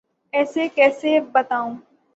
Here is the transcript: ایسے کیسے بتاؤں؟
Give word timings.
ایسے 0.33 0.67
کیسے 0.75 1.19
بتاؤں؟ 1.33 1.71